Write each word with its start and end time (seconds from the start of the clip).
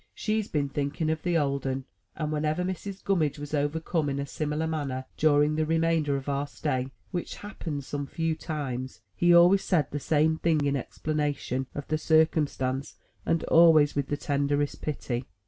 She's 0.15 0.47
been 0.47 0.67
thinking 0.67 1.11
of 1.11 1.21
the 1.21 1.37
old 1.37 1.67
'un!*' 1.67 1.85
And 2.15 2.31
whenever 2.31 2.63
Mrs. 2.63 3.03
Gummidge 3.03 3.37
was 3.37 3.53
overcome 3.53 4.09
in 4.09 4.17
a 4.17 4.25
similar 4.25 4.65
manner 4.65 5.05
during 5.15 5.53
the 5.53 5.63
remainder 5.67 6.17
of 6.17 6.27
our 6.27 6.47
stay 6.47 6.89
(which 7.11 7.35
happened 7.35 7.83
some 7.83 8.07
few 8.07 8.33
times) 8.33 9.01
he 9.13 9.31
always 9.31 9.63
said 9.63 9.91
the 9.91 9.99
same 9.99 10.37
thing 10.39 10.65
in 10.65 10.75
explanation 10.75 11.67
of 11.75 11.87
the 11.87 11.99
circumstance, 11.99 12.95
and 13.27 13.43
always 13.43 13.93
with 13.95 14.07
the 14.07 14.17
tenderest 14.17 14.81
pity. 14.81 15.27